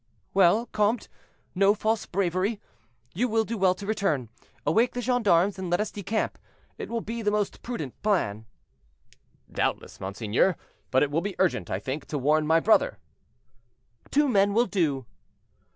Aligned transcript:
"Well, 0.33 0.65
comte, 0.65 1.07
no 1.53 1.75
false 1.75 2.07
bravery: 2.07 2.59
you 3.13 3.27
will 3.27 3.45
do 3.45 3.55
well 3.55 3.75
to 3.75 3.85
return. 3.85 4.29
Awake 4.65 4.93
the 4.95 5.01
gendarmes 5.03 5.59
and 5.59 5.69
let 5.69 5.79
us 5.79 5.91
decamp; 5.91 6.39
it 6.79 6.89
will 6.89 7.01
be 7.01 7.21
the 7.21 7.29
most 7.29 7.61
prudent 7.61 8.01
plan." 8.01 8.47
"Doubtless, 9.51 9.99
monseigneur; 9.99 10.55
but 10.89 11.03
it 11.03 11.11
will 11.11 11.21
be 11.21 11.35
urgent, 11.37 11.69
I 11.69 11.77
think, 11.77 12.07
to 12.07 12.17
warn 12.17 12.47
my 12.47 12.59
brother." 12.59 12.97
"Two 14.09 14.27
men 14.27 14.55
will 14.55 14.65
do." 14.65 15.05